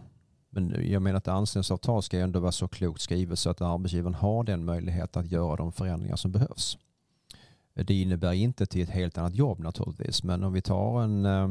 [0.49, 4.43] Men jag menar att anställningsavtal ska ändå vara så klokt skrivet så att arbetsgivaren har
[4.43, 6.77] den möjligheten att göra de förändringar som behövs.
[7.73, 11.49] Det innebär inte till ett helt annat jobb naturligtvis, men om vi tar en eh,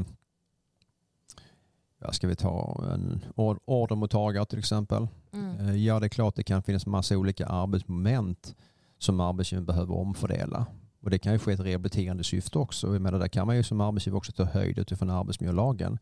[1.99, 3.25] ja, ska vi ta en
[3.65, 5.09] ordermottagare till exempel.
[5.33, 5.59] Mm.
[5.59, 8.55] Eh, ja, det är klart det kan finnas massa olika arbetsmoment
[8.99, 10.67] som arbetsgivaren behöver omfördela.
[11.01, 12.93] Och det kan ju ske ett rehabiliterande syfte också.
[12.93, 15.99] Jag menar, där kan man ju som arbetsgivare också ta höjd utifrån arbetsmiljölagen.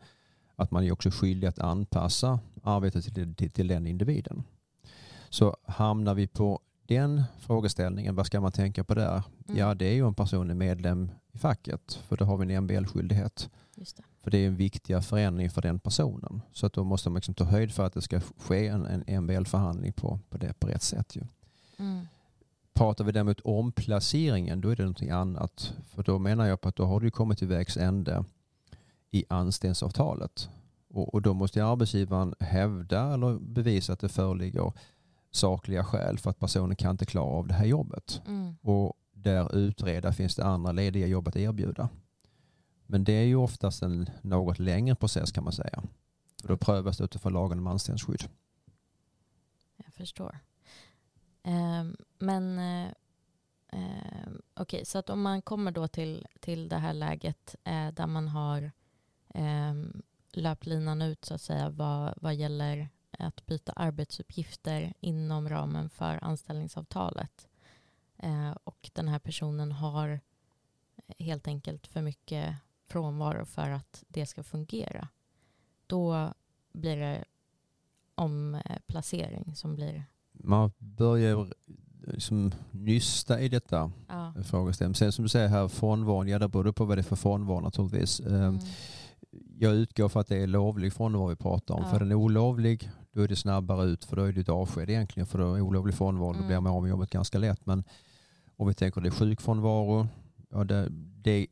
[0.57, 4.45] Att man är också skyldig att anpassa arbetet till, till, till den individen.
[5.29, 9.23] Så hamnar vi på den frågeställningen, vad ska man tänka på där?
[9.49, 9.59] Mm.
[9.59, 12.65] Ja, det är ju en person är medlem i facket, för då har vi en
[12.65, 13.51] MBL-skyldighet.
[13.75, 14.03] Det.
[14.23, 16.43] För det är en viktig förändring för den personen.
[16.53, 19.25] Så att då måste man liksom ta höjd för att det ska ske en, en
[19.25, 21.17] MBL-förhandling på, på, det, på rätt sätt.
[21.17, 21.23] Ju.
[21.77, 22.07] Mm.
[22.77, 25.75] Pratar vi däremot om placeringen, då är det någonting annat.
[25.89, 28.25] För då menar jag på att då har du kommit till vägs ände
[29.11, 30.49] i anställningsavtalet.
[30.89, 34.73] Och, och då måste arbetsgivaren hävda eller bevisa att det föreligger
[35.31, 38.23] sakliga skäl för att personen kan inte klara av det här jobbet.
[38.27, 38.57] Mm.
[38.61, 41.89] Och där utreda finns det andra lediga jobb att erbjuda.
[42.87, 45.83] Men det är ju oftast en något längre process kan man säga.
[46.43, 48.25] Och då prövas det utifrån lagen om anställningsskydd.
[49.77, 50.39] Jag förstår.
[51.47, 52.93] Ehm, men eh,
[53.69, 57.89] ehm, okej, okay, så att om man kommer då till, till det här läget eh,
[57.89, 58.73] där man har
[59.35, 65.91] ehm, löpt linan ut så att säga vad, vad gäller att byta arbetsuppgifter inom ramen
[65.91, 67.49] för anställningsavtalet.
[68.17, 70.21] Eh, och den här personen har
[71.19, 72.57] helt enkelt för mycket
[72.87, 75.09] frånvaro för att det ska fungera.
[75.87, 76.35] Då
[76.73, 77.25] blir det
[78.15, 80.05] omplacering som blir...
[80.39, 81.47] Man börjar
[82.07, 84.35] liksom nysta i detta ja.
[84.45, 84.95] frågeställning.
[84.95, 87.61] Sen som du säger här, frånvaron, ja det beror på vad det är för frånvaro
[87.61, 88.21] naturligtvis.
[88.21, 88.59] Ehm, mm.
[89.59, 91.83] Jag utgår för att det är lovlig frånvaro vi pratar om.
[91.83, 91.91] Ja.
[91.91, 94.91] För den är olovlig, då är det snabbare ut för då är det ett avsked
[94.91, 95.27] egentligen.
[95.27, 96.41] För då är olovlig frånvaro, mm.
[96.41, 97.67] då blir man av med jobbet ganska lätt.
[97.67, 97.85] Men
[98.57, 100.09] om vi tänker det är sjukfrånvaro,
[100.51, 100.89] ja det,
[101.23, 101.47] det,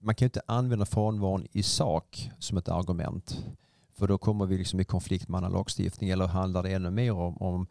[0.00, 3.46] man kan inte använda frånvaron i sak som ett argument.
[3.94, 7.12] För då kommer vi liksom i konflikt med annan lagstiftning eller handlar det ännu mer
[7.12, 7.66] om, om eh,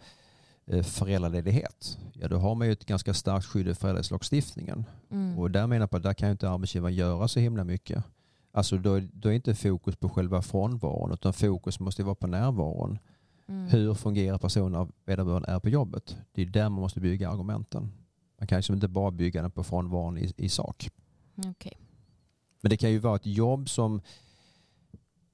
[0.84, 1.97] föräldraledighet.
[2.13, 4.86] Ja, då har man ju ett ganska starkt skydd i föräldralagstiftningen.
[5.12, 5.39] Mm.
[5.39, 8.04] Och där menar jag på att där kan ju inte arbetsgivaren göra så himla mycket.
[8.51, 12.99] Alltså då, då är inte fokus på själva frånvaron utan fokus måste vara på närvaron.
[13.47, 13.67] Mm.
[13.67, 16.17] Hur fungerar personen vederbörande är på jobbet?
[16.32, 17.91] Det är där man måste bygga argumenten.
[18.39, 20.89] Man kan liksom inte bara bygga den på frånvaron i, i sak.
[21.38, 21.73] Okay.
[22.62, 24.01] Men det kan ju vara ett jobb som,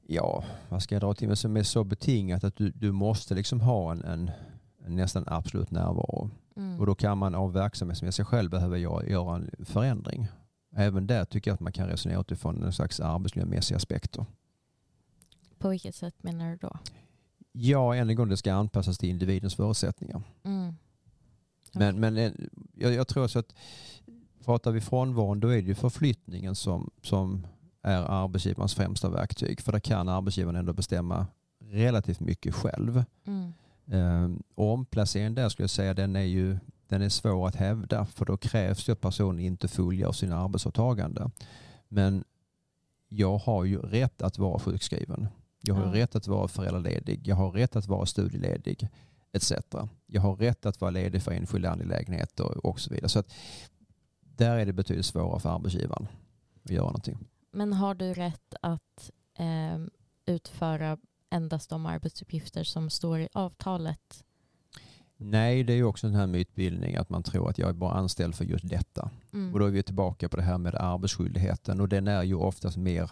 [0.08, 3.36] ja, vad ska jag dra till med, som är så betingat att du, du måste
[3.36, 4.32] liksom ha en, en
[4.88, 6.30] nästan absolut närvaro.
[6.56, 6.80] Mm.
[6.80, 10.28] Och då kan man av verksamhetsmässiga skäl behöva göra, en förändring.
[10.76, 14.26] Även där tycker jag att man kan resonera utifrån en slags arbetsmiljömässiga aspekter.
[15.58, 16.78] På vilket sätt menar du då?
[17.52, 20.22] Ja, än en gång det ska anpassas till individens förutsättningar.
[20.44, 20.76] Mm.
[21.74, 22.32] Men, men eh,
[22.74, 23.56] jag, jag, tror så att
[24.46, 27.48] pratar vi frånvaron då är det ju förflyttningen som, som
[27.82, 29.62] är arbetsgivarens främsta verktyg.
[29.62, 31.28] För där kan arbetsgivaren ändå bestämma
[31.60, 33.04] relativt mycket själv.
[33.26, 33.54] Mm.
[33.92, 38.26] Um, omplaceringen där skulle jag säga den är ju den är svår att hävda för
[38.26, 41.32] då krävs det att personen inte fullgör sina arbetsåtaganden.
[41.88, 42.24] Men
[43.08, 45.28] jag har ju rätt att vara sjukskriven.
[45.62, 46.04] Jag har ja.
[46.04, 47.28] rätt att vara föräldraledig.
[47.28, 48.90] Jag har rätt att vara studieledig
[49.34, 49.54] etc.
[50.06, 53.10] Jag har rätt att vara ledig för enskilda angelägenheter och så vidare.
[53.10, 53.34] Så att
[54.22, 56.08] där är det betydligt svårare för arbetsgivaren
[56.64, 57.18] att göra någonting.
[57.52, 59.80] Men har du rätt att eh,
[60.26, 60.98] utföra
[61.32, 64.24] endast de arbetsuppgifter som står i avtalet?
[65.18, 67.94] Nej, det är ju också den här mytbildning att man tror att jag är bara
[67.94, 69.10] anställd för just detta.
[69.34, 69.54] Mm.
[69.54, 72.78] Och då är vi tillbaka på det här med arbetsskyldigheten och den är ju oftast
[72.78, 73.12] mer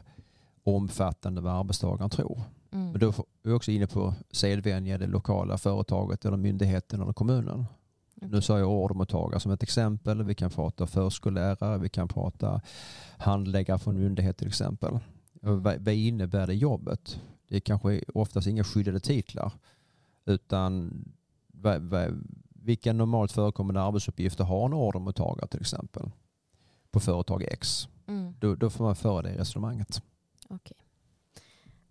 [0.64, 2.42] omfattande än vad arbetstagaren tror.
[2.72, 2.92] Mm.
[2.92, 7.66] Men då är vi också inne på sedvänja, det lokala företaget eller myndigheten eller kommunen.
[8.16, 8.30] Okay.
[8.30, 10.24] Nu sa jag ordermottagare som ett exempel.
[10.24, 12.62] Vi kan prata förskollärare, vi kan prata
[13.18, 15.00] handläggare från myndighet till exempel.
[15.44, 15.64] Mm.
[15.64, 17.20] Vad innebär det jobbet?
[17.50, 19.52] Det är kanske oftast inga skyddade titlar
[20.26, 21.04] utan
[22.50, 26.12] vilka normalt förekommande arbetsuppgifter har en ordermottagare till exempel
[26.92, 27.88] på företag X?
[28.08, 28.36] Mm.
[28.40, 30.02] Då, då, får man föra det resonemanget.
[30.50, 30.78] Okay.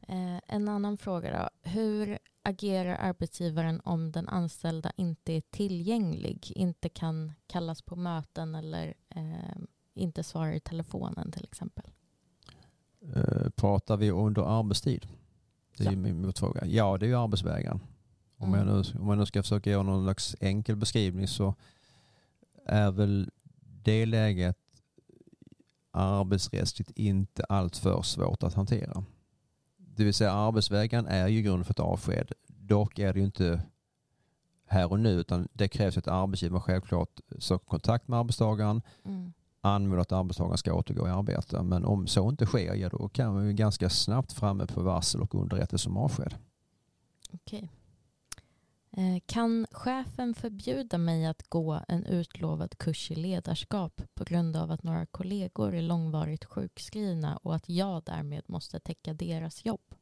[0.01, 1.71] Eh, en annan fråga då.
[1.71, 8.95] Hur agerar arbetsgivaren om den anställda inte är tillgänglig, inte kan kallas på möten eller
[9.09, 9.57] eh,
[9.95, 11.85] inte svarar i telefonen till exempel?
[13.15, 15.07] Eh, pratar vi under arbetstid?
[15.79, 15.99] Det är ja.
[15.99, 16.67] min motfråga.
[16.67, 17.81] Ja, det är ju arbetsvägran.
[18.37, 18.69] Om, mm.
[18.69, 21.55] jag nu, om jag nu ska försöka göra någon slags enkel beskrivning så
[22.65, 23.31] är väl
[23.83, 24.59] det läget
[25.91, 29.05] arbetsrättsligt inte alltför svårt att hantera.
[29.77, 32.33] Det vill säga arbetsvägran är ju grund för ett avsked.
[32.47, 33.63] Dock är det ju inte
[34.67, 39.33] här och nu utan det krävs att arbetsgivaren självklart söker kontakt med arbetstagaren, Mm.
[39.61, 41.63] Anmäler att arbetstagaren ska återgå i arbete.
[41.63, 45.21] Men om så inte sker, ja, då kan man ju ganska snabbt framme på varsel
[45.23, 46.35] och underrättelse om avsked.
[47.33, 47.71] Okej.
[48.91, 54.71] Eh, Kan chefen förbjuda mig att gå en utlovad kurs i ledarskap på grund av
[54.71, 59.95] att några kollegor är långvarigt sjukskrivna och att jag därmed måste täcka deras jobb?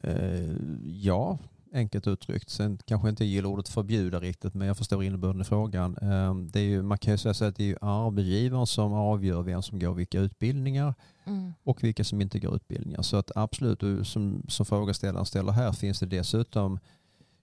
[0.00, 1.38] Eh, ja,
[1.74, 2.50] enkelt uttryckt.
[2.50, 5.96] Sen kanske inte gillar ordet förbjuda riktigt, men jag förstår innebörden i frågan.
[6.02, 8.92] Eh, det är ju, man kan ju säga så att det är ju arbetsgivaren som
[8.92, 11.52] avgör vem som går vilka utbildningar Mm.
[11.62, 13.02] och vilka som inte går utbildningar.
[13.02, 16.78] Så att absolut, som, som frågeställaren ställer här, finns det dessutom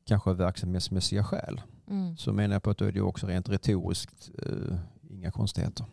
[0.06, 1.62] kanske verksamhetsmässiga skäl.
[1.88, 2.18] Mm.
[2.18, 4.78] Så menar jag på att då är det också rent retoriskt eh,
[5.10, 5.86] inga konstigheter.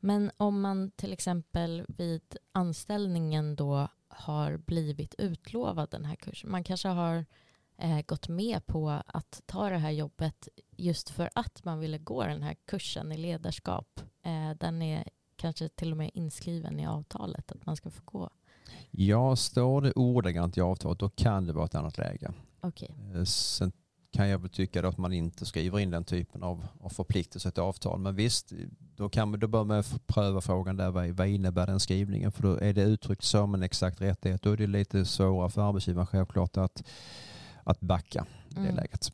[0.00, 6.50] Men om man till exempel vid anställningen då har blivit utlovad den här kursen.
[6.50, 7.24] Man kanske har
[7.78, 12.24] eh, gått med på att ta det här jobbet just för att man ville gå
[12.24, 14.00] den här kursen i ledarskap.
[14.22, 15.04] Eh, den är
[15.36, 18.30] kanske till och med inskriven i avtalet att man ska få gå.
[18.90, 22.32] Ja, står det ordagrant i avtalet då kan det vara ett annat läge.
[22.60, 22.94] Okej.
[23.14, 23.72] Eh, Sen
[24.10, 27.50] kan jag väl tycka att man inte skriver in den typen av, av förpliktelse i
[27.50, 27.98] ett avtal.
[27.98, 28.52] Men visst,
[28.96, 30.90] då, kan då bör man pröva frågan där.
[30.90, 32.32] Vad, vad innebär den skrivningen?
[32.32, 34.42] För då är det uttryckt som en exakt rättighet.
[34.42, 36.84] Då är det lite svårare för arbetsgivaren självklart att,
[37.64, 38.76] att backa i det Mm.
[38.76, 39.12] läget.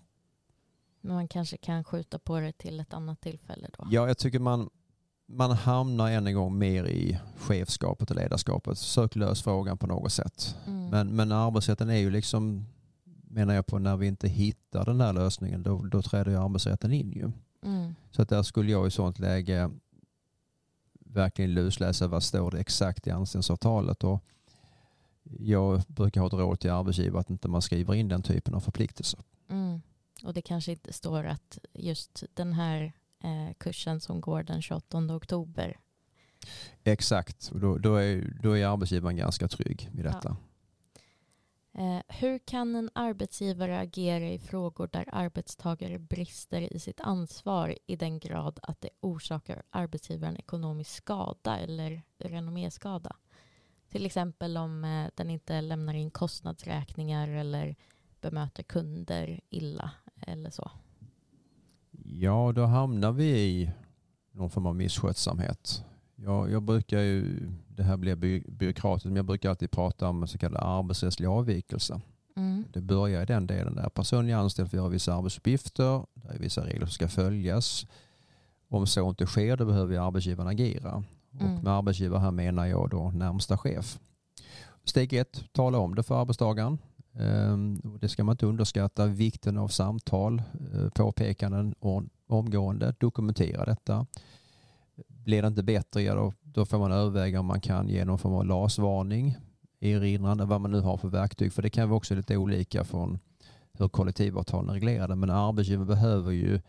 [1.00, 3.86] Men man kanske kan skjuta på det till ett annat tillfälle då.
[3.90, 4.70] Ja, jag tycker man,
[5.26, 8.78] man hamnar än en gång mer i chefskapet och ledarskapet.
[8.78, 10.56] Sök lös frågan på något sätt.
[10.66, 10.88] Mm.
[10.88, 12.66] Men, men arbetsrätten är ju liksom,
[13.28, 16.92] menar jag på, när vi inte hittar den här lösningen, då, då träder ju arbetsrätten
[16.92, 17.30] in ju.
[17.62, 17.94] Mm.
[18.11, 19.70] Så att där skulle jag i sånt läge
[21.01, 24.05] verkligen lusläsa vad står det exakt i anställningsavtalet.
[24.05, 24.25] Och
[25.38, 28.61] jag brukar ha ett råd till arbetsgivare att inte man skriver in den typen av
[28.61, 29.20] förpliktelser.
[29.49, 29.81] Mm.
[30.25, 32.92] Och det kanske inte står att just den här
[33.25, 35.79] eh, kursen som går den 28 oktober.
[36.85, 40.37] Exakt, och då, då, är, då är arbetsgivaren ganska trygg i detta.
[41.72, 47.96] Eh, hur kan en arbetsgivare agera i frågor där arbetstagare brister i sitt ansvar i
[47.96, 53.16] den grad att det orsakar arbetsgivaren ekonomisk skada eller renomméskada?
[53.90, 57.76] Till exempel om eh, den inte lämnar in kostnadsräkningar eller
[58.20, 59.90] bemöter kunder illa
[60.26, 60.70] eller så.
[62.04, 63.70] Ja, då hamnar vi i
[64.33, 65.85] någon form av misskötsamhet.
[66.24, 70.26] Jag, jag brukar ju, det här blir by, byråkratiskt, men jag brukar alltid prata om
[70.26, 72.00] så kallad arbetsrättslig avvikelse.
[72.37, 72.64] Mm.
[72.72, 76.28] Det börjar i den delen där personen är anställd för att göra vissa arbetsuppgifter, det
[76.35, 77.87] är vissa regler som ska följas.
[78.68, 81.04] Om så inte sker då behöver arbetsgivaren agera.
[81.35, 81.62] Och Mm.
[81.62, 83.98] med arbetsgivare här menar jag då närmsta chef.
[84.85, 86.78] Steg ett, tala om det för arbetstagaren.
[87.14, 89.06] Ehm, och Det ska man inte underskatta.
[89.06, 90.42] Vikten av samtal,
[90.74, 92.94] eh, påpekanden och omgående.
[92.98, 94.06] Dokumentera detta.
[95.24, 98.18] Blir det inte bättre, ja då, då får man överväga om man kan ge någon
[98.18, 99.37] form av LAS-varning,
[99.80, 101.52] erinrande, vad man nu har för verktyg.
[101.52, 103.18] För det kan vara också lite olika från
[103.72, 105.16] hur kollektivavtalen är reglerade.
[105.16, 106.61] Men arbetsgivaren behöver ju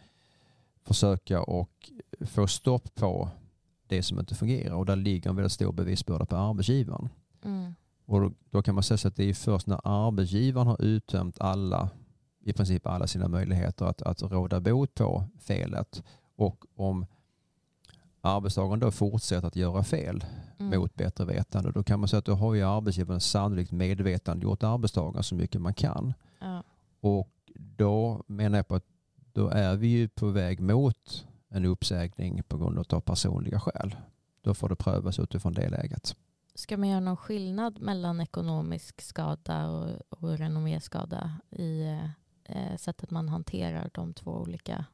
[0.83, 3.29] försöka och få stopp på
[3.87, 4.75] det som inte fungerar.
[4.75, 7.09] Och där ligger en väldigt stor bevisbörda på arbetsgivaren.
[7.43, 7.75] Mm.
[8.05, 11.89] Och då, då kan man säga att det är först när arbetsgivaren har uttömt alla,
[12.43, 16.03] i princip alla sina möjligheter att, att råda bot på felet
[16.35, 17.05] och om
[18.21, 20.23] arbetstagaren då fortsätter att göra fel
[20.61, 20.79] Mm.
[20.79, 24.63] mot bättre vetande då kan man säga att då har ju arbetsgivaren sannolikt medvetande gjort
[24.63, 26.13] arbetstagaren så mycket man kan.
[26.39, 26.63] Ja.
[26.99, 28.85] Och då menar jag på att
[29.33, 33.95] då är vi ju på väg mot en uppsägning på grund av personliga skäl.
[34.41, 36.15] Då får det prövas utifrån det läget.
[36.55, 41.97] Ska man göra någon skillnad mellan ekonomisk skada och, och renomméskada i
[42.43, 44.85] eh, sättet man hanterar de två olika?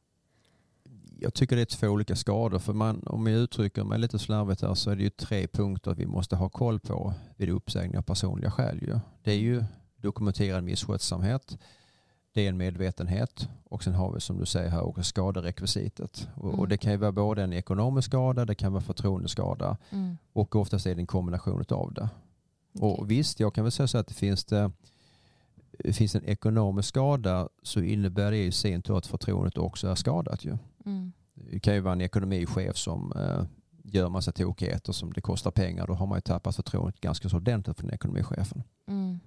[1.19, 2.59] Jag tycker det är två olika skador.
[2.59, 5.95] För man, om jag uttrycker mig lite slarvigt här så är det ju tre punkter
[5.95, 8.79] vi måste ha koll på vid uppsägning av personliga skäl.
[8.81, 8.99] Ju.
[9.23, 9.63] Det är ju
[9.97, 11.57] dokumenterad misskötsamhet.
[12.33, 16.27] Det är en medvetenhet och sen har vi som du säger här också skaderekvisitet.
[16.35, 16.59] Och, Mm.
[16.59, 20.17] och det kan ju vara både en ekonomisk skada, det kan vara förtroendeskada Mm.
[20.33, 22.09] och oftast är det en kombination av det.
[22.79, 22.89] Okej.
[22.97, 24.71] Och visst, jag kan väl säga så att det finns det
[25.93, 30.45] finns en ekonomisk skada så innebär det i sin tur att förtroendet också är skadat.
[30.45, 30.57] Ju.
[30.87, 31.11] Mm.
[31.33, 33.43] Det kan ju vara en ekonomichef som eh,
[33.83, 35.87] gör massa tokigheter som det kostar pengar.
[35.87, 38.63] Då har man ju tappat förtroendet ganska så ordentligt för den ekonomichefen.
[38.87, 39.19] Mm.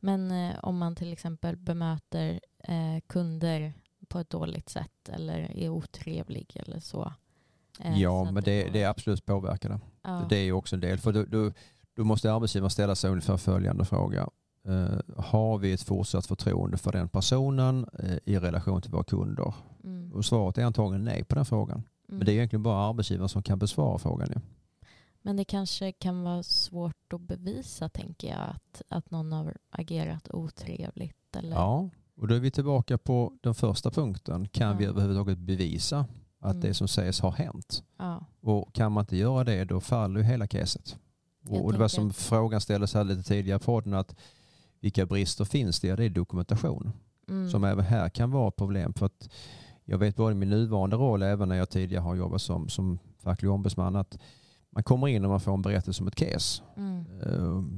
[0.00, 3.72] Men eh, om man till exempel bemöter eh, kunder
[4.08, 7.12] på ett dåligt sätt eller är otrevlig eller så.
[7.80, 9.78] eh, så ja, att men det, det är absolut påverkande.
[10.02, 10.26] ja.
[10.28, 10.98] Det är ju också en del.
[10.98, 11.52] För då, då,
[11.94, 14.28] då måste arbetsgivaren ställa sig ungefär följande fråga.
[14.68, 19.54] Eh, har vi ett fortsatt förtroende för den personen eh, i relation till våra kunder?
[19.84, 19.95] Mm.
[20.16, 21.76] Och svaret är antagligen nej på den frågan.
[21.78, 22.18] Mm.
[22.18, 24.28] Men det är egentligen bara arbetsgivaren som kan besvara frågan.
[24.34, 24.40] Ja.
[25.22, 30.28] Men det kanske kan vara svårt att bevisa, tänker jag, att, att någon har agerat
[30.30, 31.36] otrevligt.
[31.36, 31.56] Eller?
[31.56, 34.48] Ja, och då är vi tillbaka på den första punkten.
[34.48, 34.90] Kan vi Ja.
[34.90, 36.06] överhuvudtaget bevisa
[36.40, 36.60] att Mm.
[36.60, 37.82] det som sägs har hänt?
[37.98, 38.24] Ja.
[38.40, 40.96] Och kan man inte göra det, då faller ju hela caset.
[41.48, 44.16] Och, och det var som att- frågan ställdes här lite tidigare på podden, att
[44.80, 45.88] vilka brister finns det?
[45.88, 46.92] Ja, det är dokumentation.
[47.28, 47.50] Mm.
[47.50, 48.92] Som även här kan vara ett problem.
[48.94, 49.30] För att
[49.88, 52.98] jag vet både i min nuvarande roll, även när jag tidigare har jobbat som, som
[53.18, 54.18] facklig ombudsman, att
[54.70, 56.62] man kommer in och man får en berättelse om ett case.
[56.76, 57.04] Mm.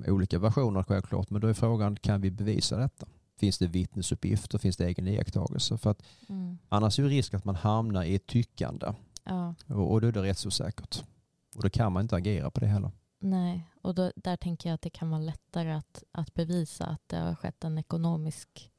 [0.05, 3.07] Eh, olika versioner självklart, men då är frågan, kan vi bevisa detta?
[3.39, 4.59] Finns det vittnesuppgifter?
[4.59, 5.79] Finns det egen iakttagelse?
[5.79, 6.59] För att Mm.
[6.69, 8.93] annars är det risk att man hamnar i ett tyckande
[9.25, 9.55] Ja.
[9.67, 11.05] och, och då är det rättsosäkert.
[11.57, 12.91] Och då kan man inte agera på det heller.
[13.21, 17.03] Nej, och då, där tänker jag att det kan vara lättare att, att bevisa att
[17.07, 18.71] det har skett en ekonomisk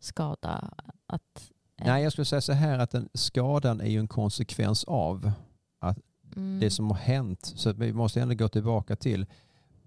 [0.00, 0.70] skada.
[1.06, 1.50] Att,
[1.84, 5.32] Nej, jag skulle säga så här att den, skadan är ju en konsekvens av
[6.36, 7.52] mm, det som har hänt.
[7.56, 9.26] Så att vi måste ändå gå tillbaka till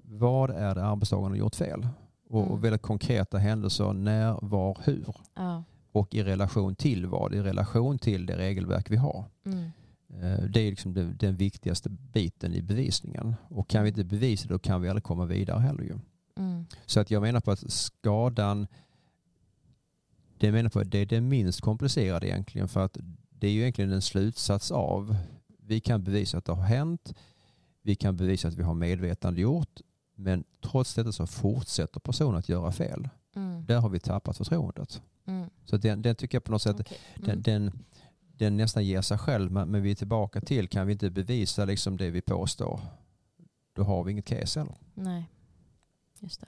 [0.04, 1.88] vad är det arbetstagaren har gjort fel?
[2.30, 2.52] Och, Mm.
[2.52, 5.16] och väldigt konkreta händelser, när, var, hur?
[5.36, 5.64] Ja.
[5.92, 7.34] Och i relation till vad?
[7.34, 9.26] I relation till det regelverk vi har.
[9.46, 9.64] Mm.
[10.10, 13.36] Eh, Det är liksom den, viktigaste biten i bevisningen.
[13.50, 16.00] Och kan vi inte bevisa det då kan vi aldrig komma vidare heller ju.
[16.38, 16.66] Mm.
[16.86, 18.68] Så att jag menar på att skadan,
[20.40, 22.98] det jag menar på det är det minst komplicerade egentligen för att
[23.30, 25.16] det är ju egentligen en slutsats av,
[25.62, 27.14] vi kan bevisa att det har hänt,
[27.82, 29.82] vi kan bevisa att vi har medvetande gjort,
[30.16, 33.10] men trots detta så fortsätter personen att göra fel.
[33.36, 33.66] Mm.
[33.66, 35.02] Där har vi tappat förtroendet.
[35.26, 35.50] Mm.
[35.66, 36.78] Så den, den tycker jag på något sätt,
[37.16, 37.42] den, Mm.
[37.42, 37.72] den,
[38.38, 41.66] den nästan ger sig själv, men, men vi är tillbaka till, kan vi inte bevisa
[41.66, 42.80] liksom det vi påstår,
[43.74, 44.76] då har vi inget case heller.
[44.94, 45.30] Nej,
[46.20, 46.48] just det.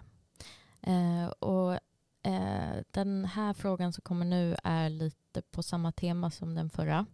[0.91, 1.79] Eh, och
[2.23, 7.05] eh, den här frågan som kommer nu är lite på samma tema som den förra.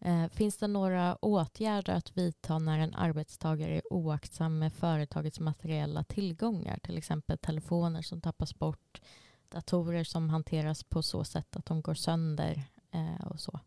[0.00, 6.04] Eh, finns det några åtgärder att vidta när en arbetstagare är oaktsam med företagets materiella
[6.04, 6.78] tillgångar?
[6.82, 9.00] Till exempel telefoner som tappas bort,
[9.48, 13.60] datorer som hanteras på så sätt att de går sönder eh, och så.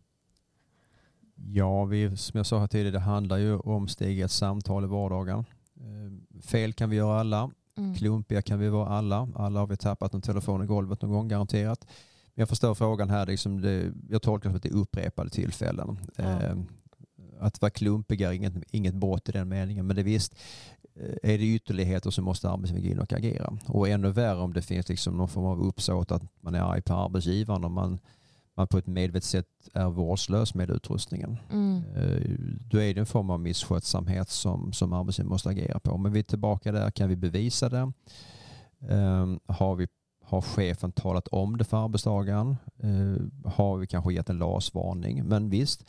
[1.35, 4.87] Ja, vi, som jag sa här tidigare, det handlar ju om steg ett samtal i
[4.87, 5.45] vardagen.
[5.75, 7.93] Eh, Fel kan vi göra alla, Mm.
[7.95, 9.27] klumpiga kan vi vara alla.
[9.35, 11.85] Alla har vi tappat en telefon i golvet någon gång, garanterat.
[12.35, 15.29] Men jag förstår frågan här, liksom det, jag tolkar det som att det är upprepade
[15.29, 15.97] tillfällen.
[16.15, 16.23] Ja.
[16.23, 16.55] Eh,
[17.39, 20.35] Att vara klumpig är inget, inget brott i den meningen, men det visst,
[20.95, 23.57] eh, är det ytterligheter så måste arbetsgivaren gå in och agera.
[23.65, 26.81] Och ännu värre om det finns liksom någon form av uppsåt att man är arg
[26.81, 27.99] på arbetsgivaren och man,
[28.59, 31.37] man på ett medvetet sätt är vårdslös med utrustningen.
[31.51, 31.83] Mm.
[31.95, 32.35] Eh,
[32.69, 35.97] Då är det en form av misskötsamhet som, som arbetsgivaren måste agera på.
[35.97, 37.91] Men vi är tillbaka där, kan vi bevisa det?
[38.79, 39.87] Um, har, vi,
[40.23, 42.57] har chefen talat om det för arbetstagaren?
[42.77, 45.25] Eh, har vi kanske gett en LAS-varning?
[45.25, 45.85] Men visst,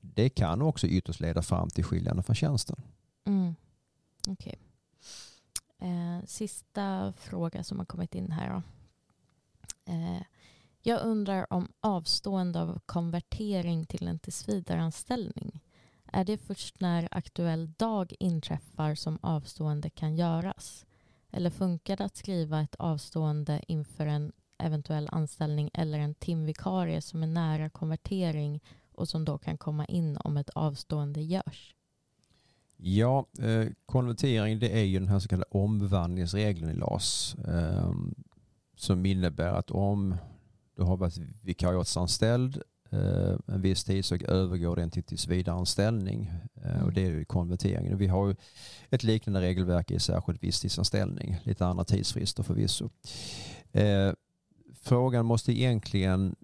[0.00, 2.76] det kan också ytterst leda fram till skiljande från tjänsten.
[3.26, 3.54] Mm.
[4.28, 4.58] Okej.
[5.80, 8.50] Eh, sista fråga som har kommit in här.
[8.54, 8.62] Då.
[9.92, 10.22] Eh,
[10.82, 15.60] jag undrar om avstående av konvertering till en tillsvidareanställning.
[16.12, 20.86] Är det först när aktuell dag inträffar som avstående kan göras?
[21.30, 27.22] Eller funkar det att skriva ett avstående inför en eventuell anställning eller en timvikarie som
[27.22, 28.60] är nära konvertering
[28.92, 31.74] och som då kan komma in om ett avstående görs?
[32.76, 37.34] Ja, eh, konvertering det är ju den här så kallade omvandlingsregeln i LAS.
[37.34, 37.92] Eh,
[38.76, 40.16] som innebär att om
[40.78, 46.30] du har varit vikariatsanställd eh, en viss tid så övergår den till tillsvidareanställning.
[46.54, 46.84] Eh, Mm.
[46.86, 47.98] och det är ju konverteringen.
[47.98, 48.34] Vi har ju
[48.90, 51.36] ett liknande regelverk i särskild visstidsanställning.
[51.42, 52.90] Lite andra tidsfrister förvisso.
[53.72, 54.12] Eh,
[54.82, 56.36] frågan måste egentligen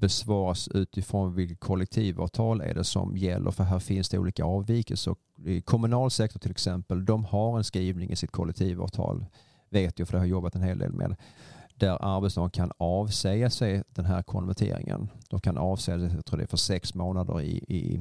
[0.00, 5.16] besvaras utifrån vilket kollektivavtal är det som gäller för här finns det olika avvikelser.
[5.44, 9.26] I kommunal sektor till exempel, de har en skrivning i sitt kollektivavtal,
[9.70, 11.16] vet jag för det har jag jobbat en hel del med,
[11.74, 15.08] där arbetstagaren kan avsäga sig den här konverteringen.
[15.28, 18.00] De kan avsäga sig, jag tror det är för sex månader i, i,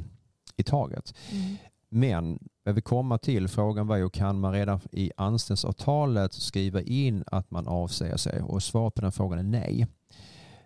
[0.56, 1.14] i taget.
[1.32, 1.56] Mm.
[1.90, 7.24] Men jag vill komma till, frågan var ju kan man redan i anställningsavtalet skriva in
[7.28, 8.42] att man avsäger sig?
[8.42, 9.88] Och svaret på den frågan är nej.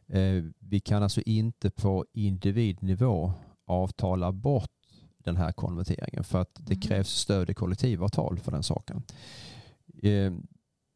[0.08, 3.32] Eh, Vi kan alltså inte på individnivå
[3.66, 4.70] avtala bort
[5.18, 6.82] den här konverteringen för att det Mhm.
[6.82, 9.03] krävs stöd i kollektivavtal för den saken.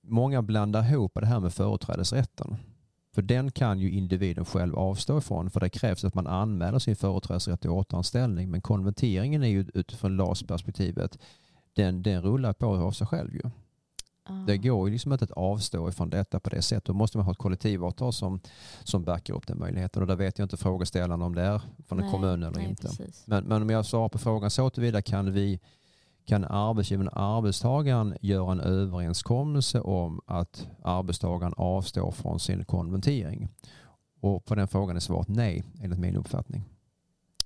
[0.03, 2.57] Många blandar ihop det här med företrädesrätten.
[3.13, 6.95] För den kan ju individen själv avstå ifrån för det krävs att man anmäler sin
[6.95, 8.51] företrädesrätt till återanställning.
[8.51, 11.17] Men konverteringen är ju utifrån LAS-perspektivet,
[11.73, 13.41] den, den rullar på av sig själv ju.
[14.27, 14.33] Ja.
[14.47, 16.85] Det går ju liksom inte att avstå ifrån detta på det sättet.
[16.85, 18.39] Då måste man ha ett kollektivavtal som,
[18.83, 20.01] som backar upp den möjligheten.
[20.01, 22.87] Och där vet jag inte frågeställaren om det är från en kommun eller nej, inte.
[22.87, 23.23] precis.
[23.27, 25.59] Men, men om jag svarar på frågan så tillvida kan vi
[26.31, 33.49] kan arbetsgivaren och arbetstagaren göra en överenskommelse om att arbetstagaren avstår från sin konvertering?
[34.21, 36.63] Och på den frågan är svaret nej, enligt min uppfattning.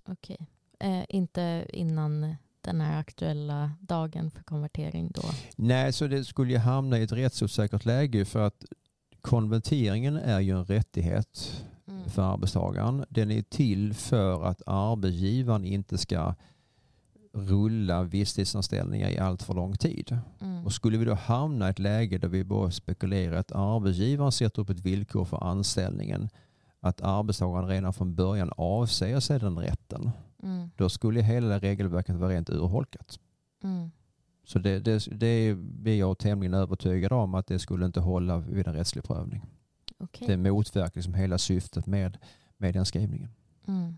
[0.08, 0.48] Okej.
[0.80, 5.22] Eh, inte innan den här aktuella dagen för konvertering då?
[5.56, 8.66] Nej, så det skulle ju hamna i ett rättsosäkert läge för att
[9.22, 12.10] konverteringen är ju en rättighet Mm.
[12.10, 13.06] för arbetstagaren.
[13.10, 16.36] Den är till för att arbetsgivaren inte ska
[17.36, 20.18] rulla visstidsanställningar i allt för lång tid.
[20.42, 20.66] Mm.
[20.66, 24.62] Och skulle vi då hamna i ett läge där vi bara spekulerar att arbetsgivaren sätter
[24.62, 26.30] upp ett villkor för anställningen
[26.80, 30.12] att arbetstagaren redan från början avsäger sig den rätten,
[30.44, 30.70] Mm.
[30.76, 33.20] då skulle hela regelverket vara rent urholkat.
[33.64, 33.92] Mm.
[34.44, 38.68] Så det, det, det är jag tämligen övertygad om att det skulle inte hålla vid
[38.68, 39.46] en rättslig prövning.
[39.98, 40.28] Okej.
[40.28, 42.18] Det motverkar liksom hela syftet med,
[42.58, 43.30] med den skrivningen.
[43.68, 43.98] Mm.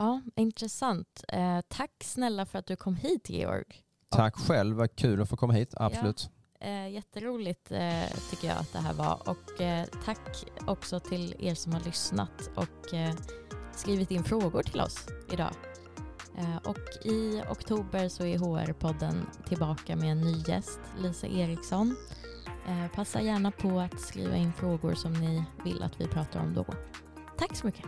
[0.00, 1.24] Ja, intressant.
[1.28, 3.64] Eh, tack snälla för att du kom hit Georg.
[4.08, 5.74] Tack själv, vad kul att få komma hit.
[5.76, 6.30] Absolut.
[6.60, 9.28] Eh, jätteroligt eh, tycker jag att det här var.
[9.28, 13.14] Och eh, tack också till er som har lyssnat och eh,
[13.72, 15.54] skrivit in frågor till oss idag.
[16.38, 21.96] Eh, och i oktober så är HR-podden tillbaka med en ny gäst, Lisa Eriksson.
[22.68, 26.54] Eh, passa gärna på att skriva in frågor som ni vill att vi pratar om
[26.54, 26.64] då.
[27.38, 27.86] Tack så mycket.